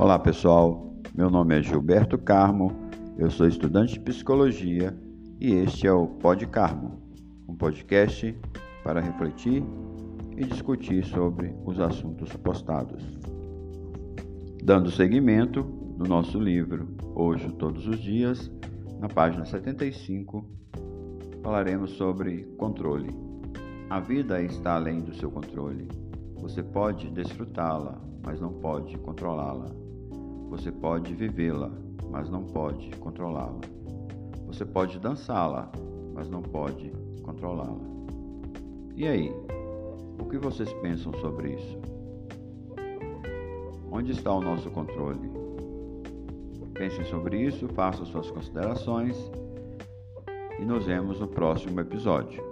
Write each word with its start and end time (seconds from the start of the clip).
Olá 0.00 0.18
pessoal, 0.18 0.94
meu 1.14 1.28
nome 1.28 1.58
é 1.58 1.62
Gilberto 1.62 2.16
Carmo, 2.16 2.72
eu 3.18 3.30
sou 3.30 3.46
estudante 3.46 3.92
de 3.92 4.00
psicologia 4.00 4.98
e 5.38 5.52
este 5.52 5.86
é 5.86 5.92
o 5.92 6.06
Pod 6.06 6.46
Carmo, 6.46 6.98
um 7.46 7.54
podcast 7.54 8.34
para 8.82 8.98
refletir 8.98 9.62
e 10.38 10.44
discutir 10.46 11.04
sobre 11.04 11.54
os 11.66 11.78
assuntos 11.78 12.34
postados. 12.36 13.04
Dando 14.64 14.90
seguimento 14.90 15.62
no 15.98 16.06
nosso 16.06 16.40
livro 16.40 16.88
Hoje 17.14 17.52
Todos 17.52 17.86
os 17.86 18.00
Dias, 18.00 18.50
na 18.98 19.06
página 19.06 19.44
75, 19.44 20.48
falaremos 21.42 21.90
sobre 21.90 22.44
controle. 22.56 23.14
A 23.90 24.00
vida 24.00 24.40
está 24.40 24.76
além 24.76 25.02
do 25.02 25.14
seu 25.14 25.30
controle. 25.30 25.86
Você 26.40 26.62
pode 26.62 27.10
desfrutá-la, 27.10 27.98
mas 28.24 28.40
não 28.40 28.52
pode 28.52 28.96
controlá-la. 28.98 29.66
Você 30.48 30.72
pode 30.72 31.14
vivê-la, 31.14 31.70
mas 32.10 32.28
não 32.28 32.44
pode 32.44 32.90
controlá-la. 32.96 33.60
Você 34.46 34.64
pode 34.64 34.98
dançá-la, 34.98 35.70
mas 36.12 36.28
não 36.28 36.42
pode 36.42 36.92
controlá-la. 37.22 37.80
E 38.96 39.06
aí? 39.06 39.32
O 40.18 40.24
que 40.24 40.38
vocês 40.38 40.72
pensam 40.74 41.12
sobre 41.20 41.54
isso? 41.54 41.78
Onde 43.90 44.12
está 44.12 44.32
o 44.32 44.40
nosso 44.40 44.70
controle? 44.70 45.30
Pensem 46.74 47.04
sobre 47.04 47.42
isso, 47.42 47.68
façam 47.68 48.06
suas 48.06 48.30
considerações 48.30 49.30
e 50.58 50.64
nos 50.64 50.86
vemos 50.86 51.20
no 51.20 51.28
próximo 51.28 51.80
episódio. 51.80 52.42